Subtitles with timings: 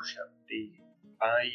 [0.00, 0.72] on Day
[1.20, 1.52] 512.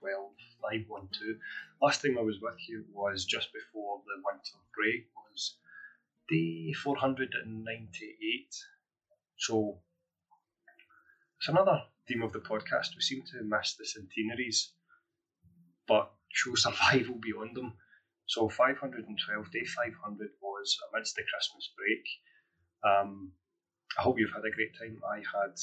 [0.00, 1.36] 512.
[1.82, 5.58] Last time I was with you was just before the winter break, was
[6.28, 8.56] day 498.
[9.36, 9.80] So
[11.38, 12.96] it's another theme of the podcast.
[12.96, 14.72] We seem to miss the centenaries,
[15.86, 17.74] but show survival beyond them.
[18.24, 22.06] So 512, day 500 was amidst the Christmas break.
[22.82, 23.32] Um,
[23.98, 24.98] I hope you've had a great time.
[25.04, 25.58] I had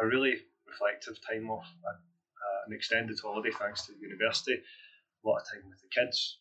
[0.00, 5.40] a really reflective time off, uh, an extended holiday thanks to the university, a lot
[5.40, 6.38] of time with the kids,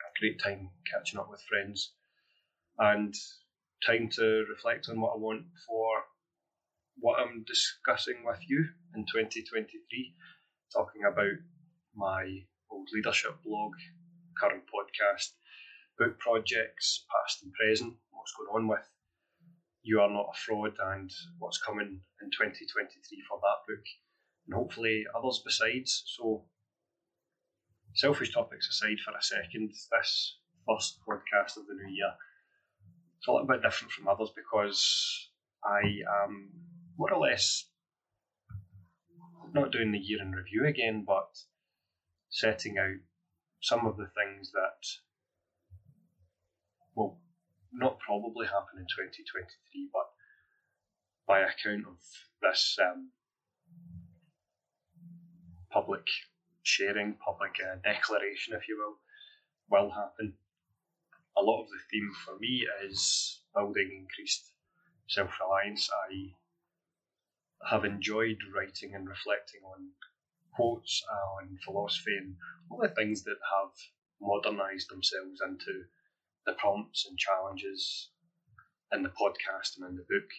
[0.00, 1.92] a great time catching up with friends,
[2.78, 3.14] and
[3.86, 6.02] time to reflect on what I want for
[6.98, 10.14] what I'm discussing with you in 2023,
[10.72, 11.38] talking about
[11.94, 13.72] my old leadership blog,
[14.38, 15.32] current podcast,
[15.98, 18.86] book projects, past and present, what's going on with
[19.84, 23.84] You Are Not a Fraud and what's coming in 2023 for that book,
[24.46, 26.02] and hopefully others besides.
[26.06, 26.46] So,
[27.94, 29.88] selfish topics aside for a second, this
[30.66, 32.14] first podcast of the new year
[33.24, 35.30] it's a little bit different from others because
[35.64, 35.80] I
[36.24, 36.50] am
[36.98, 37.64] more or less
[39.54, 41.30] not doing the year in review again, but
[42.28, 43.00] setting out
[43.62, 44.86] some of the things that
[47.74, 50.06] not probably happen in 2023, but
[51.26, 51.98] by account of
[52.42, 53.10] this um,
[55.70, 56.06] public
[56.62, 58.96] sharing, public uh, declaration, if you will,
[59.70, 60.34] will happen.
[61.36, 64.52] A lot of the theme for me is building increased
[65.08, 65.90] self reliance.
[66.10, 66.34] I
[67.70, 69.88] have enjoyed writing and reflecting on
[70.54, 72.36] quotes, uh, on philosophy, and
[72.70, 73.72] all the things that have
[74.20, 75.84] modernised themselves into
[76.46, 78.10] the prompts and challenges
[78.92, 80.30] in the podcast and in the book.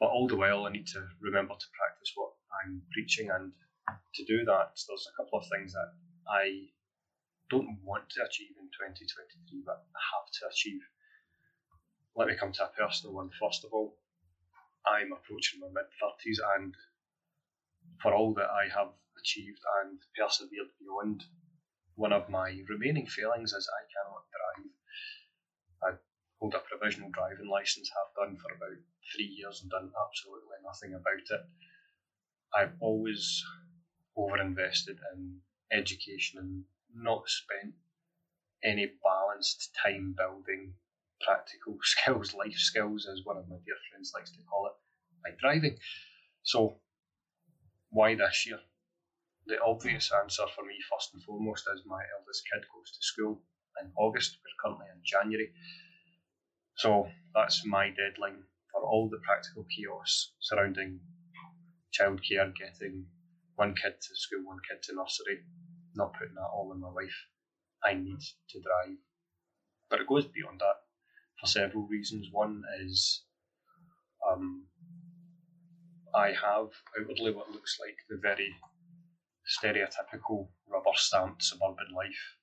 [0.00, 2.32] But all the while, I need to remember to practice what
[2.62, 3.52] I'm preaching, and
[4.14, 5.92] to do that, there's a couple of things that
[6.28, 6.68] I
[7.50, 10.80] don't want to achieve in 2023, but I have to achieve.
[12.16, 13.96] Let me come to a personal one first of all.
[14.86, 16.74] I'm approaching my mid 30s, and
[18.02, 21.24] for all that I have achieved and persevered beyond,
[21.96, 24.70] one of my remaining failings is I cannot drive.
[25.82, 25.98] I
[26.40, 28.78] hold a provisional driving license, have done for about
[29.14, 31.46] three years and done absolutely nothing about it.
[32.54, 33.44] I've always
[34.16, 35.40] overinvested in
[35.70, 37.74] education and not spent
[38.64, 40.74] any balanced time building
[41.20, 44.72] practical skills, life skills, as one of my dear friends likes to call it,
[45.28, 45.78] like driving.
[46.42, 46.80] So,
[47.90, 48.60] why this year?
[49.46, 53.42] The obvious answer for me, first and foremost, is my eldest kid goes to school
[53.80, 54.38] in August.
[54.42, 55.52] We're currently in January.
[56.76, 61.00] So, that's my deadline for all the practical chaos surrounding
[61.92, 63.06] childcare, getting
[63.56, 65.44] one kid to school, one kid to nursery,
[65.94, 67.26] not putting that all on my wife.
[67.84, 68.96] I need to drive.
[69.90, 70.80] But it goes beyond that
[71.38, 72.28] for several reasons.
[72.32, 73.24] One is
[74.28, 74.66] um,
[76.14, 78.54] I have outwardly what looks like the very
[79.46, 82.36] stereotypical rubber stamped suburban life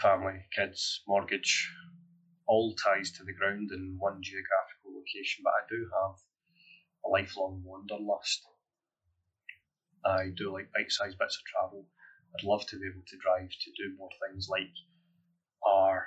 [0.00, 1.70] family, kids, mortgage,
[2.46, 6.16] all ties to the ground in one geographical location, but I do have
[7.04, 8.46] a lifelong wanderlust.
[10.04, 11.86] I do like bite sized bits of travel.
[12.34, 14.70] I'd love to be able to drive to do more things like
[15.66, 16.06] are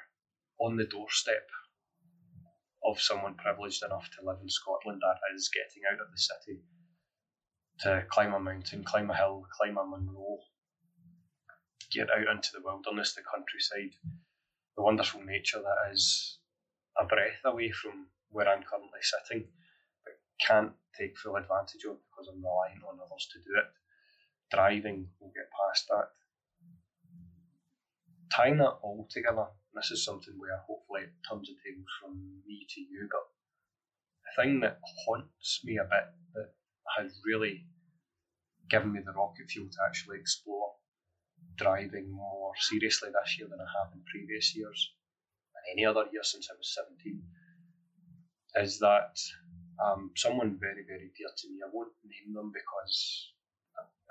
[0.60, 1.48] on the doorstep
[2.86, 6.62] of someone privileged enough to live in Scotland that is getting out of the city
[7.82, 10.38] to climb a mountain, climb a hill, climb a Munro,
[11.92, 13.96] get out into the wilderness, the countryside,
[14.78, 16.38] the wonderful nature that is
[17.00, 19.48] a breath away from where I'm currently sitting,
[20.06, 20.14] but
[20.46, 23.70] can't take full advantage of because I'm relying on others to do it.
[24.56, 26.10] Driving will get past that.
[28.36, 32.66] Tying that all together, this is something where hopefully it turns the tables from me
[32.70, 33.26] to you, but
[34.24, 36.54] the thing that haunts me a bit that
[36.98, 37.66] has really
[38.70, 40.72] given me the rocket fuel to actually explore
[41.58, 44.94] driving more seriously this year than I have in previous years
[45.56, 47.22] and any other year since I was 17
[48.56, 49.16] is that
[49.82, 53.32] um, someone very, very dear to me, I won't name them because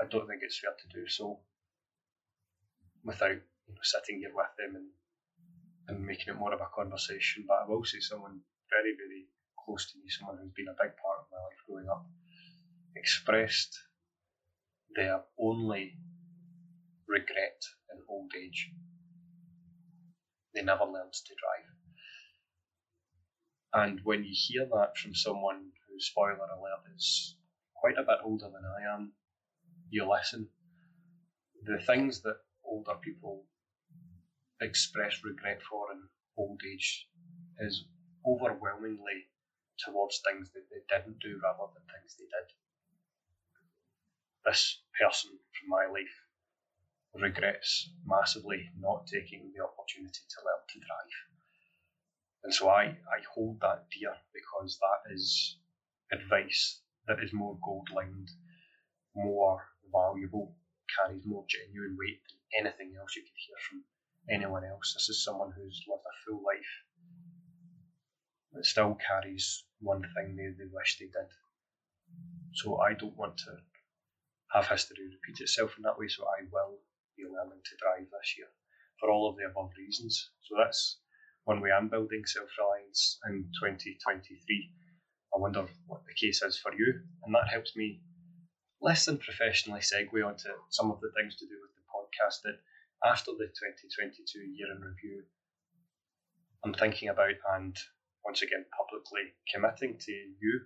[0.01, 1.41] I, don't think it's fair to do so
[3.05, 4.89] without you know, sitting here with them and,
[5.89, 7.45] and making it more of a conversation.
[7.47, 8.41] But I will say someone
[8.73, 9.29] very, very
[9.65, 12.07] close to me, someone who's been a big part of my life growing up,
[12.97, 13.79] expressed
[14.95, 15.97] their only
[17.07, 18.71] regret in old age.
[20.55, 21.71] They never learned to drive.
[23.73, 27.37] And when you hear that from someone who, spoiler alert, is
[27.75, 29.13] quite a bit older than I am,
[29.91, 30.49] you listen.
[31.65, 33.45] The things that older people
[34.61, 36.03] express regret for in
[36.37, 37.07] old age
[37.61, 37.85] is
[38.27, 39.29] overwhelmingly
[39.85, 42.60] towards things that they didn't do rather than things they did.
[44.51, 46.17] This person from my life
[47.15, 51.15] regrets massively not taking the opportunity to learn to drive.
[52.43, 55.57] And so I, I hold that dear because that is
[56.11, 58.29] advice that is more gold lined,
[59.15, 60.57] more valuable,
[60.99, 63.85] carries more genuine weight than anything else you could hear from
[64.29, 64.95] anyone else.
[64.95, 66.75] This is someone who's lived a full life
[68.55, 71.31] that still carries one thing they, they wish they did.
[72.55, 73.70] So I don't want to
[74.53, 76.79] have history repeat itself in that way, so I will
[77.17, 78.49] be learning to drive this year
[78.99, 80.31] for all of the above reasons.
[80.43, 80.99] So that's
[81.45, 84.71] one way I'm building self reliance in 2023.
[85.35, 88.01] I wonder what the case is for you, and that helps me
[88.83, 92.59] less than professionally segue onto some of the things to do with the podcast that
[93.05, 95.23] after the 2022 year in review,
[96.65, 97.77] I'm thinking about and
[98.25, 100.61] once again publicly committing to you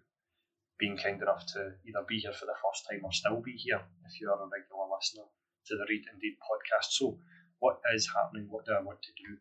[0.79, 3.81] being kind enough to either be here for the first time or still be here
[4.06, 5.25] if you are a regular listener
[5.67, 6.91] to the Reid Indeed podcast.
[6.91, 7.19] So,
[7.61, 8.47] what is happening?
[8.50, 9.37] What do I want to do?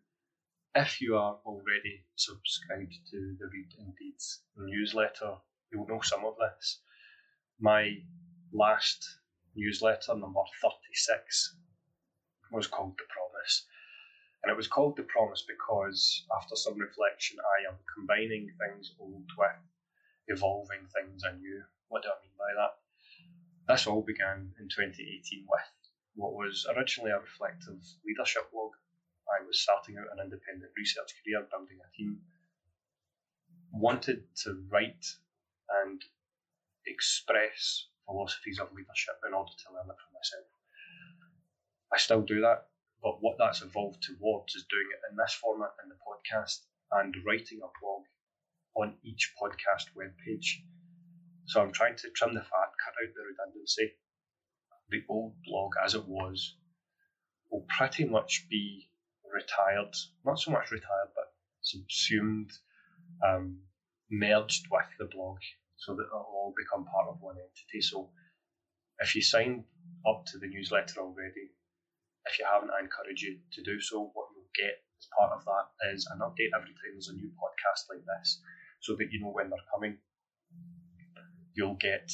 [0.76, 4.18] If you are already subscribed to the Reid Indeed
[4.58, 5.36] newsletter,
[5.72, 6.82] you'll know some of this.
[7.60, 7.98] My
[8.52, 9.06] last
[9.56, 11.58] newsletter, number 36,
[12.52, 13.66] was called The Promise.
[14.44, 19.26] And it was called The Promise because, after some reflection, I am combining things old
[19.38, 19.73] with
[20.28, 21.64] evolving things anew.
[21.90, 22.74] What do I mean by that?
[23.68, 25.62] This all began in 2018 with
[26.16, 28.72] what was originally a reflective leadership blog.
[29.28, 32.20] I was starting out an independent research career, building a team.
[33.72, 35.06] Wanted to write
[35.82, 36.02] and
[36.86, 40.46] express philosophies of leadership in order to learn it for myself.
[41.92, 42.68] I still do that,
[43.02, 47.16] but what that's evolved towards is doing it in this format in the podcast and
[47.26, 48.04] writing a blog
[48.76, 50.62] on each podcast webpage.
[51.46, 53.94] So I'm trying to trim the fat, cut out the redundancy.
[54.90, 56.56] The old blog as it was
[57.52, 58.90] will pretty much be
[59.32, 59.94] retired,
[60.26, 62.52] not so much retired, but subsumed,
[63.24, 63.60] um,
[64.10, 65.38] merged with the blog
[65.78, 67.82] so that it'll all become part of one entity.
[67.82, 68.10] So
[69.00, 69.64] if you signed
[70.08, 71.52] up to the newsletter already,
[72.26, 74.12] if you haven't, I encourage you to do so.
[74.14, 77.32] What you'll get as part of that is an update every time there's a new
[77.36, 78.40] podcast like this,
[78.84, 79.98] so that you know when they're coming.
[81.56, 82.12] You'll get,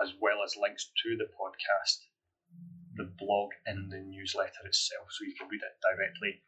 [0.00, 2.00] as well as links to the podcast,
[2.96, 6.40] the blog in the newsletter itself, so you can read it directly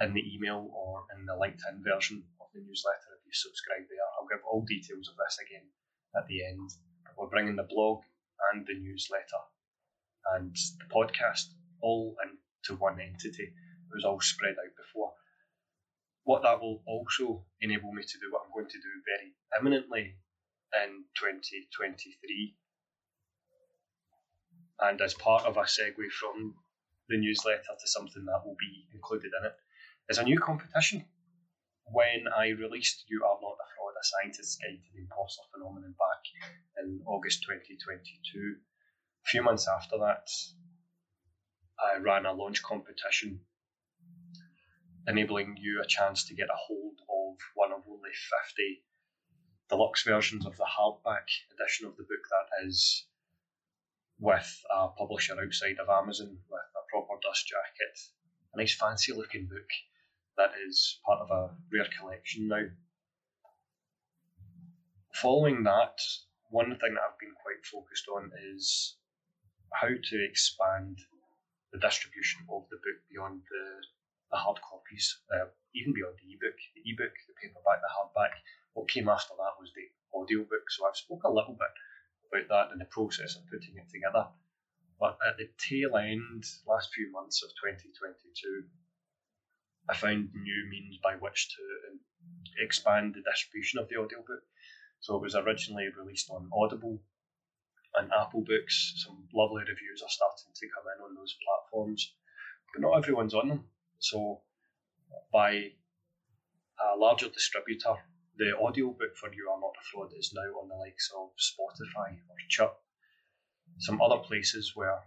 [0.00, 4.06] in the email or in the LinkedIn version of the newsletter if you subscribe there.
[4.16, 5.66] I'll give all details of this again
[6.16, 6.70] at the end.
[7.18, 8.06] We're bringing the blog
[8.52, 9.42] and the newsletter
[10.32, 13.50] and the podcast all into one entity.
[13.50, 15.12] It was all spread out before.
[16.24, 20.14] What that will also enable me to do, what I'm going to do very imminently
[20.72, 22.56] in 2023,
[24.80, 26.54] and as part of a segue from
[27.08, 29.56] the newsletter to something that will be included in it,
[30.08, 31.04] is a new competition.
[31.86, 35.94] When I released You Are Not a Fraud, a scientist's guide to the imposter phenomenon
[35.98, 36.22] back
[36.82, 38.56] in August 2022,
[39.24, 40.28] a few months after that,
[41.78, 43.40] I ran a launch competition
[45.06, 48.10] enabling you a chance to get a hold of one of only
[48.46, 48.82] 50
[49.68, 53.06] deluxe versions of the hardback edition of the book that is
[54.18, 57.98] with a publisher outside of Amazon with a proper dust jacket,
[58.54, 59.68] a nice fancy looking book
[60.36, 62.64] that is part of a rare collection now.
[65.14, 65.98] Following that,
[66.50, 68.96] one thing that I've been quite focused on is
[69.72, 70.98] how to expand
[71.72, 73.82] the distribution of the book beyond the,
[74.32, 78.32] the hard copies, uh, even beyond the ebook, the ebook, the paperback, the hardback.
[78.72, 79.86] What came after that was the
[80.16, 80.72] audiobook.
[80.72, 81.72] So I've spoke a little bit
[82.32, 84.26] about that in the process of putting it together.
[84.98, 88.64] But at the tail end, last few months of 2022,
[89.90, 92.00] I found new means by which to um,
[92.62, 94.46] expand the distribution of the audiobook.
[95.00, 97.02] So it was originally released on Audible
[97.96, 98.94] and Apple Books.
[99.04, 102.14] Some lovely reviews are starting to come in on those platforms,
[102.72, 103.64] but not everyone's on them.
[104.02, 104.42] So,
[105.32, 105.52] by
[106.82, 107.94] a larger distributor,
[108.36, 112.18] the audiobook for You Are Not a Fraud is now on the likes of Spotify
[112.28, 112.74] or Chirp.
[113.78, 114.98] Some other places where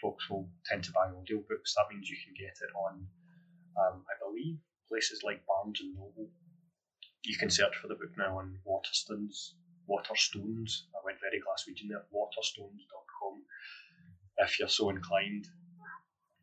[0.00, 3.08] folks will tend to buy audiobooks, that means you can get it on,
[3.74, 4.58] um, I believe,
[4.88, 6.30] places like Barnes and Noble,
[7.24, 9.54] you can search for the book now on Waterstones.
[9.90, 10.84] Waterstones.
[10.94, 12.04] I went very Glaswegian there.
[12.14, 13.42] Waterstones.com.
[14.38, 15.48] If you're so inclined.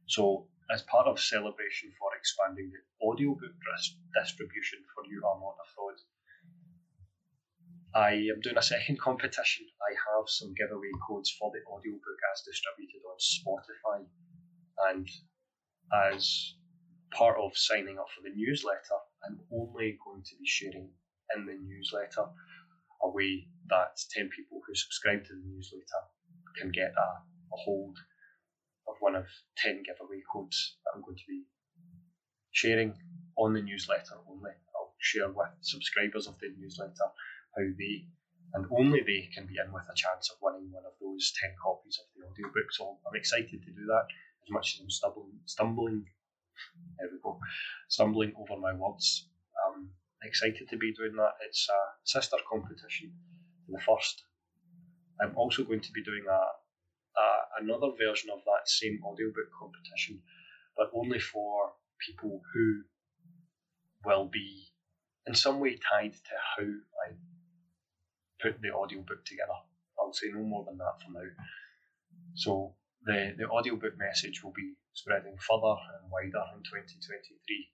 [0.07, 5.59] So, as part of celebration for expanding the audiobook dis- distribution for You Are Not
[5.59, 5.99] a Fraud,
[7.93, 9.67] I am doing a second competition.
[9.83, 14.07] I have some giveaway codes for the audiobook as distributed on Spotify.
[14.89, 15.07] And
[15.91, 16.55] as
[17.11, 20.89] part of signing up for the newsletter, I'm only going to be sharing
[21.35, 22.31] in the newsletter
[23.03, 26.01] a way that 10 people who subscribe to the newsletter
[26.57, 27.09] can get a,
[27.53, 27.97] a hold
[28.87, 29.25] of one of
[29.57, 31.43] 10 giveaway codes that I'm going to be
[32.51, 32.93] sharing
[33.37, 34.51] on the newsletter only.
[34.75, 37.07] I'll share with subscribers of the newsletter
[37.55, 38.05] how they
[38.53, 41.55] and only they can be in with a chance of winning one of those 10
[41.63, 42.67] copies of the audiobook.
[42.71, 44.07] So I'm excited to do that
[44.43, 46.03] as much as I'm stumbling, stumbling
[46.99, 47.39] there we go,
[47.89, 49.27] stumbling over my words.
[49.67, 49.89] I'm
[50.23, 51.33] excited to be doing that.
[51.47, 53.13] It's a sister competition
[53.69, 54.23] the first.
[55.21, 56.60] I'm also going to be doing a, a
[57.61, 60.21] another version of that same audiobook competition,
[60.75, 62.81] but only for people who
[64.03, 64.73] will be
[65.27, 66.65] in some way tied to how
[67.05, 67.13] I
[68.41, 69.53] put the audiobook together.
[69.99, 71.29] I'll say no more than that for now.
[72.33, 72.75] So
[73.05, 77.69] the, the audiobook message will be spreading further and wider in 2023.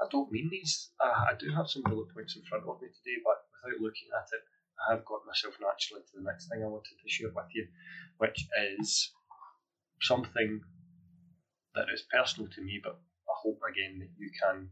[0.00, 2.88] I don't mean these, uh, I do have some bullet points in front of me
[2.90, 4.42] today, but without looking at it,
[4.86, 7.68] I have got myself naturally to the next thing I wanted to share with you,
[8.18, 8.46] which
[8.78, 9.12] is
[10.00, 10.60] something
[11.74, 14.70] that is personal to me, but I hope again that you can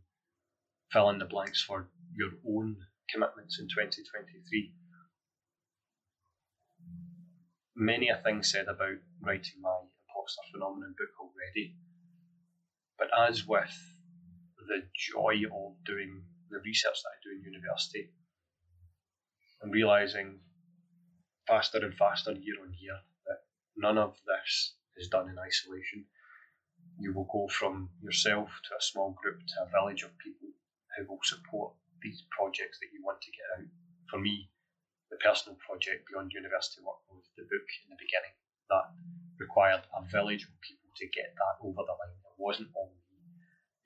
[0.92, 2.76] fill in the blanks for your own
[3.10, 4.72] commitments in 2023
[7.76, 9.76] many a thing said about writing my
[10.08, 11.75] imposter phenomenon book already.
[12.98, 13.76] But as with
[14.66, 18.08] the joy of doing the research that I do in university
[19.62, 20.40] and realizing
[21.46, 23.38] faster and faster year on year that
[23.76, 26.04] none of this is done in isolation.
[26.98, 30.48] You will go from yourself to a small group to a village of people
[30.96, 33.68] who will support these projects that you want to get out.
[34.10, 34.50] For me,
[35.10, 38.34] the personal project beyond university work was the book in the beginning
[38.70, 38.90] that
[39.38, 42.16] required a village of people to get that over the line.
[42.25, 43.02] It wasn't all me.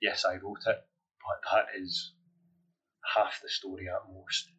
[0.01, 0.79] Yes, I wrote it,
[1.21, 2.13] but that is
[3.03, 4.49] half the story at most.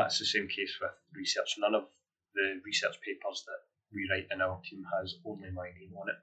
[0.00, 1.56] That's the same case with research.
[1.58, 1.84] None of
[2.32, 3.60] the research papers that
[3.92, 6.16] we write in our team has only my name on it.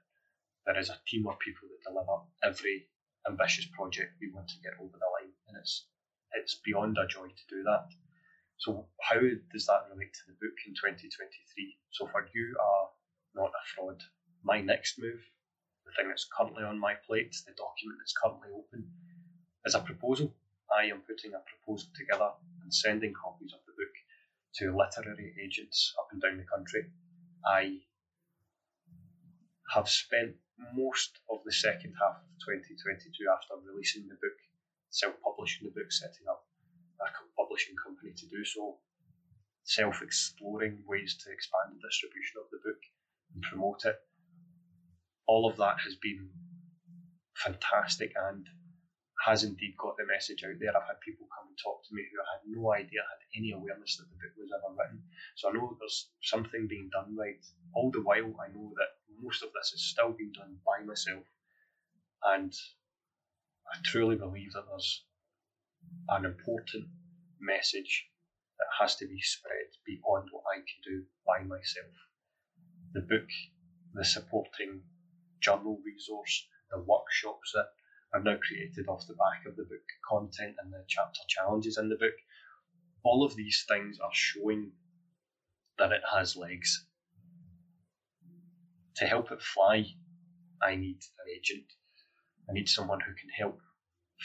[0.66, 2.88] There is a team of people that deliver every
[3.28, 5.86] ambitious project we want to get over the line, and it's
[6.34, 7.86] it's beyond a joy to do that.
[8.56, 11.78] So how does that relate to the book in 2023?
[11.94, 12.90] So for you are
[13.38, 14.02] not a fraud.
[14.42, 15.22] My next move,
[15.86, 18.90] the thing that's currently on my plate, the document that's currently open,
[19.64, 20.34] is a proposal.
[20.66, 23.67] I am putting a proposal together and sending copies of
[24.56, 26.90] to literary agents up and down the country.
[27.46, 27.78] I
[29.74, 30.36] have spent
[30.74, 34.38] most of the second half of 2022 after releasing the book
[34.90, 36.44] self-publishing the book, setting up
[37.00, 38.78] a publishing company to do so,
[39.64, 42.80] self-exploring ways to expand the distribution of the book
[43.34, 43.96] and promote it.
[45.26, 46.30] All of that has been
[47.36, 48.46] fantastic and
[49.24, 50.70] has indeed got the message out there.
[50.70, 53.96] I've had people come and talk to me who had no idea, had any awareness
[53.98, 55.02] that the book was ever written.
[55.34, 57.42] So I know there's something being done right.
[57.74, 61.26] All the while, I know that most of this is still being done by myself.
[62.22, 62.52] And
[63.66, 65.04] I truly believe that there's
[66.10, 66.86] an important
[67.40, 68.06] message
[68.58, 71.94] that has to be spread beyond what I can do by myself.
[72.94, 73.28] The book,
[73.94, 74.82] the supporting
[75.40, 77.68] journal resource, the workshops that
[78.14, 81.88] I've now created off the back of the book, content and the chapter challenges in
[81.88, 82.14] the book,
[83.04, 84.72] all of these things are showing
[85.78, 86.86] that it has legs.
[88.96, 89.84] To help it fly,
[90.62, 91.66] I need an agent.
[92.48, 93.60] I need someone who can help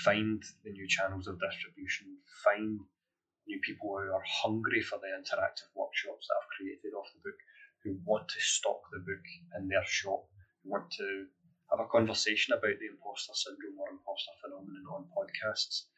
[0.03, 2.79] find the new channels of distribution, find
[3.47, 7.39] new people who are hungry for the interactive workshops that I've created off the book,
[7.83, 9.25] who want to stock the book
[9.59, 10.25] in their shop,
[10.63, 11.25] who want to
[11.73, 15.89] have a conversation about the imposter syndrome or imposter phenomenon on podcasts.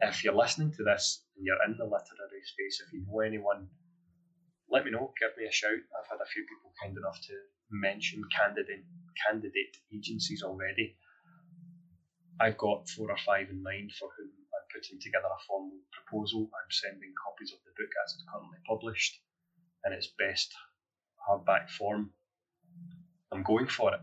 [0.00, 3.68] If you're listening to this and you're in the literary space, if you know anyone,
[4.70, 5.76] let me know, give me a shout.
[5.76, 7.34] I've had a few people kind enough to
[7.70, 8.84] mention candidate
[9.28, 10.96] candidate agencies already
[12.40, 16.48] I've got four or five in mind for whom I'm putting together a formal proposal.
[16.54, 19.20] I'm sending copies of the book as it's currently published
[19.84, 20.50] in its best
[21.28, 22.12] hardback form.
[23.30, 24.00] I'm going for it.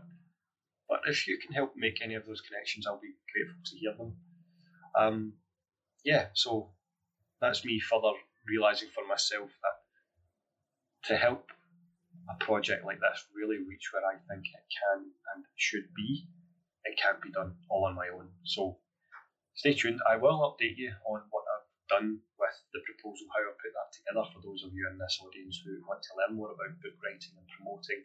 [0.88, 3.94] But if you can help make any of those connections, I'll be grateful to hear
[3.94, 4.16] them.
[4.96, 5.32] Um,
[6.04, 6.70] yeah, so
[7.40, 8.12] that's me further
[8.46, 11.50] realizing for myself that to help
[12.30, 16.26] a project like this really reach where I think it can and should be,
[16.84, 18.28] it can't be done all on my own.
[18.44, 18.78] So
[19.54, 20.00] stay tuned.
[20.08, 23.92] I will update you on what I've done with the proposal, how I put that
[23.92, 26.96] together for those of you in this audience who want to learn more about book
[27.04, 28.04] writing and promoting.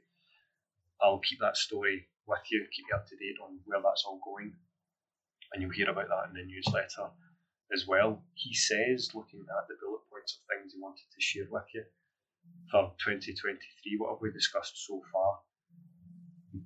[1.02, 4.20] I'll keep that story with you, keep you up to date on where that's all
[4.24, 4.54] going,
[5.52, 7.12] and you'll hear about that in the newsletter
[7.74, 8.24] as well.
[8.34, 11.84] He says, looking at the bullet points of things he wanted to share with you
[12.72, 15.40] for 2023, what have we discussed so far?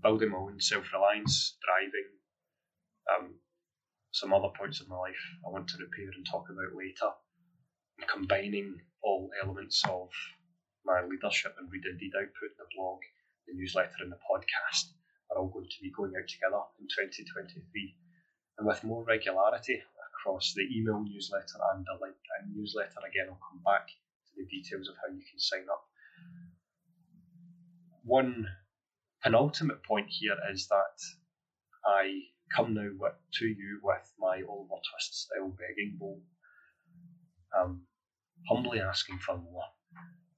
[0.04, 2.10] Building my own self reliance, driving,
[3.12, 3.36] um,
[4.12, 7.12] some other points of my life I want to repair and talk about later.
[8.00, 10.10] And combining all elements of
[10.86, 13.00] my leadership and Reid Indeed output, the blog,
[13.48, 14.97] the newsletter, and the podcast
[15.30, 17.96] are all going to be going out together in 2023.
[18.58, 19.82] And with more regularity
[20.12, 24.90] across the email newsletter and the LinkedIn newsletter, again, I'll come back to the details
[24.90, 25.84] of how you can sign up.
[28.04, 28.48] One
[29.22, 30.98] penultimate point here is that
[31.86, 32.22] I
[32.56, 36.22] come now with, to you with my Oliver Twist style begging bowl,
[37.58, 37.84] um,
[38.50, 39.66] humbly asking for more.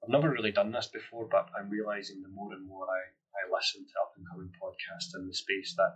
[0.03, 3.01] I've never really done this before, but I'm realizing the more and more I
[3.39, 5.95] I listen to up and coming podcasts in the space that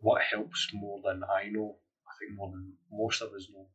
[0.00, 1.76] what helps more than I know,
[2.06, 3.68] I think more than most of us know,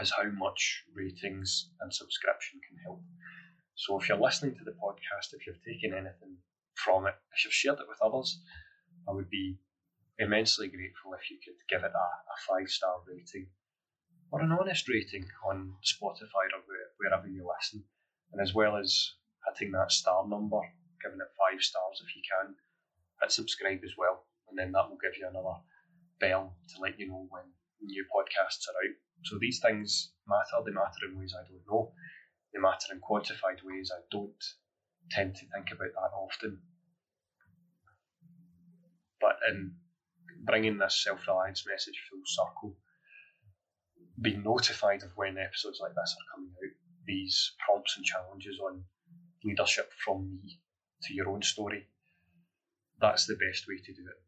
[0.00, 3.02] is how much ratings and subscription can help.
[3.74, 6.36] So if you're listening to the podcast, if you've taken anything
[6.74, 8.40] from it, if you've shared it with others,
[9.08, 9.58] I would be
[10.18, 13.48] immensely grateful if you could give it a, a five star rating
[14.30, 16.62] or an honest rating on Spotify or
[16.98, 17.84] wherever you listen.
[18.32, 19.12] And as well as
[19.52, 20.60] hitting that star number,
[21.02, 22.54] giving it five stars if you can.
[23.20, 25.60] Hit subscribe as well, and then that will give you another
[26.20, 27.44] bell to let you know when
[27.82, 28.96] new podcasts are out.
[29.24, 30.64] So these things matter.
[30.64, 31.92] They matter in ways I don't know.
[32.52, 34.42] They matter in quantified ways I don't
[35.10, 36.60] tend to think about that often.
[39.20, 39.76] But in
[40.44, 42.76] bringing this self reliance message full circle,
[44.20, 46.74] being notified of when episodes like this are coming out,
[47.06, 48.84] these prompts and challenges on
[49.44, 50.60] leadership from me
[51.02, 51.88] to your own story.
[53.00, 54.20] That's the best way to do it.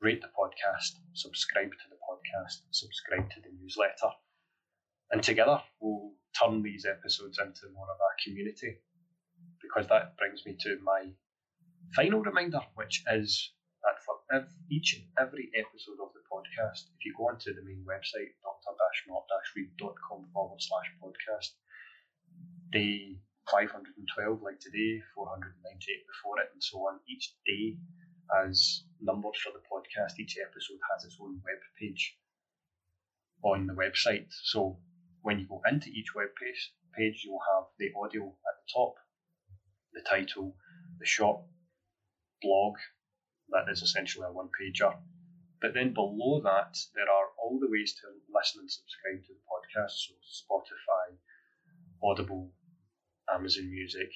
[0.00, 4.12] Rate the podcast, subscribe to the podcast, subscribe to the newsletter,
[5.10, 8.76] and together we'll turn these episodes into more of a community
[9.62, 11.10] because that brings me to my
[11.94, 14.16] final reminder, which is that for
[14.70, 20.26] each and every episode of the podcast, if you go onto the main website, dr-marc-reid.com
[20.32, 21.54] forward slash podcast,
[22.72, 23.18] they
[23.50, 27.00] 512 like today, 498 before it, and so on.
[27.08, 27.78] Each day
[28.44, 30.18] as numbered for the podcast.
[30.18, 32.18] Each episode has its own web page
[33.42, 34.26] on the website.
[34.44, 34.78] So
[35.22, 38.94] when you go into each web page, page you'll have the audio at the top,
[39.92, 40.56] the title,
[40.98, 41.42] the short
[42.42, 42.74] blog
[43.50, 44.94] that is essentially a one pager.
[45.60, 49.46] But then below that, there are all the ways to listen and subscribe to the
[49.48, 49.94] podcast.
[50.04, 51.16] So Spotify,
[52.02, 52.52] Audible,
[53.32, 54.10] Amazon Music,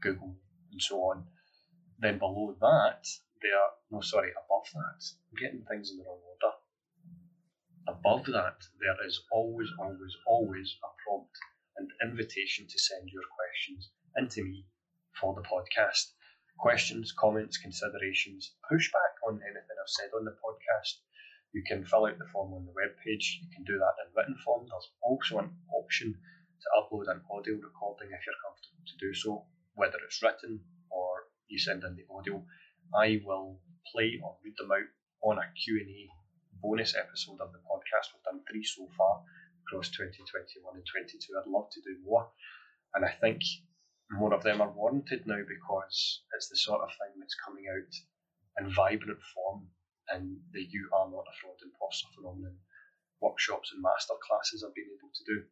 [0.00, 0.36] Google,
[0.72, 1.24] and so on.
[1.98, 3.06] Then below that,
[3.42, 6.56] there, no, sorry, above that, I'm getting things in the wrong order.
[7.88, 11.36] Above that, there is always, always, always a prompt
[11.76, 14.66] and invitation to send your questions into me
[15.20, 16.12] for the podcast.
[16.58, 21.00] Questions, comments, considerations, pushback on anything I've said on the podcast.
[21.52, 23.40] You can fill out the form on the webpage.
[23.40, 24.66] You can do that in written form.
[24.68, 26.18] There's also an option
[26.60, 31.28] to upload an audio recording if you're comfortable to do so, whether it's written or
[31.48, 32.42] you send in the audio.
[32.94, 33.60] I will
[33.92, 34.88] play or read them out
[35.22, 36.08] on a Q&A
[36.62, 38.14] bonus episode of the podcast.
[38.14, 39.22] We've done three so far
[39.66, 41.18] across 2021 and 22.
[41.34, 42.30] I'd love to do more.
[42.94, 43.42] And I think
[44.10, 47.92] more of them are warranted now because it's the sort of thing that's coming out
[48.58, 49.66] in vibrant form
[50.14, 52.56] in the You Are Not a Fraud Imposter phenomenon
[53.20, 55.42] workshops and masterclasses I've been able to do.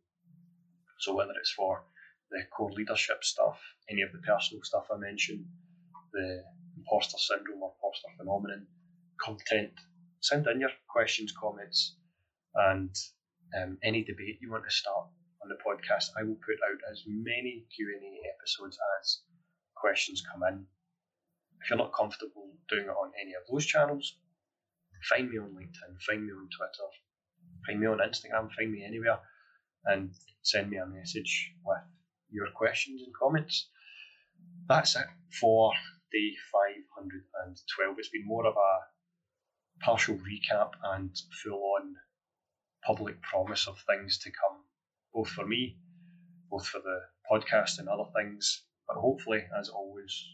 [1.04, 1.84] So whether it's for
[2.30, 5.44] the core leadership stuff, any of the personal stuff I mentioned,
[6.14, 6.42] the
[6.78, 8.66] imposter syndrome or imposter phenomenon
[9.20, 9.72] content,
[10.20, 11.96] send in your questions, comments,
[12.54, 12.88] and
[13.54, 15.08] um, any debate you want to start
[15.42, 16.08] on the podcast.
[16.18, 19.20] I will put out as many Q and A episodes as
[19.76, 20.64] questions come in.
[21.60, 24.16] If you're not comfortable doing it on any of those channels,
[25.10, 26.88] find me on LinkedIn, find me on Twitter,
[27.66, 29.18] find me on Instagram, find me anywhere
[29.86, 30.10] and
[30.42, 31.78] send me a message with
[32.30, 33.68] your questions and comments.
[34.68, 35.06] That's it
[35.40, 35.72] for
[36.12, 37.98] day 512.
[37.98, 41.10] It's been more of a partial recap and
[41.42, 41.94] full on
[42.86, 44.60] public promise of things to come,
[45.12, 45.76] both for me,
[46.50, 50.24] both for the podcast and other things, but hopefully, as always,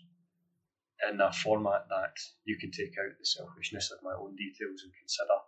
[1.09, 4.93] in a format that you can take out the selfishness of my own details and
[4.99, 5.39] consider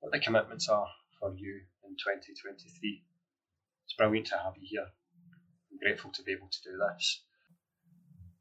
[0.00, 1.62] what the commitments are for you
[1.94, 3.04] in 2023.
[3.86, 4.86] It's brilliant to have you here.
[5.70, 7.22] I'm grateful to be able to do this.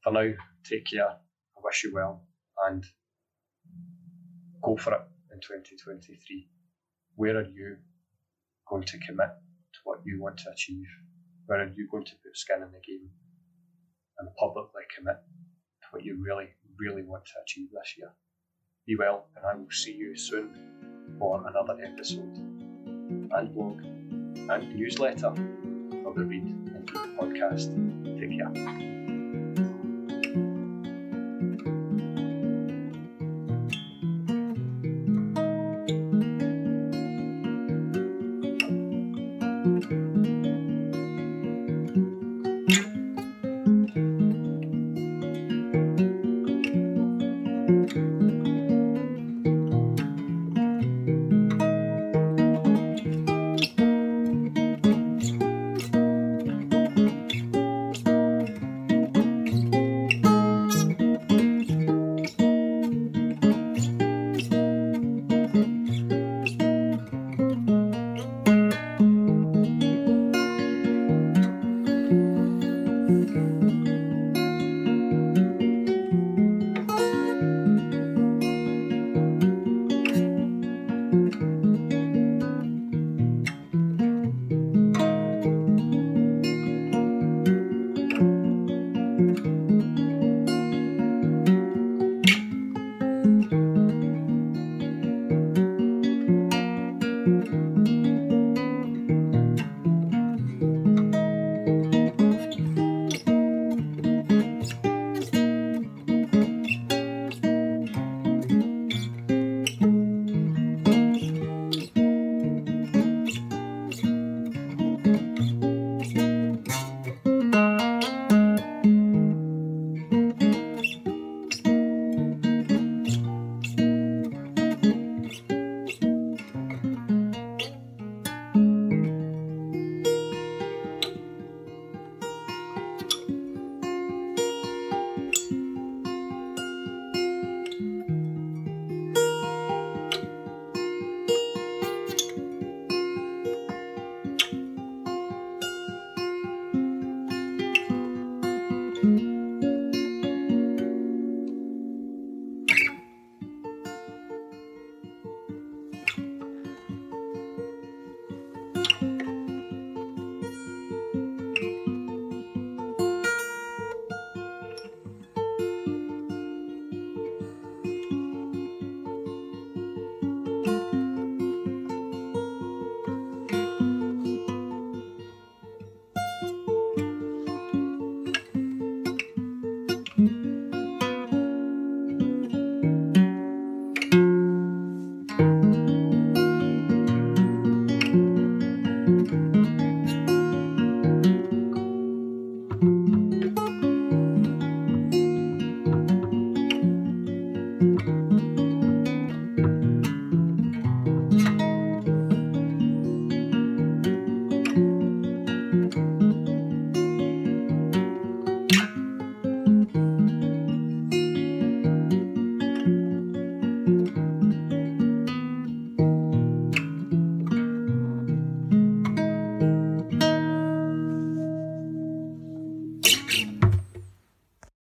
[0.03, 0.33] For now,
[0.65, 1.07] take care.
[1.07, 2.25] I wish you well
[2.65, 2.83] and
[4.63, 6.49] go for it in 2023.
[7.15, 7.77] Where are you
[8.67, 10.89] going to commit to what you want to achieve?
[11.45, 13.09] Where are you going to put skin in the game
[14.17, 18.11] and publicly commit to what you really, really want to achieve this year?
[18.87, 22.52] Be well, and I will see you soon for another episode
[23.35, 27.73] and blog and newsletter of the Read and Read podcast.
[28.19, 28.93] Take care.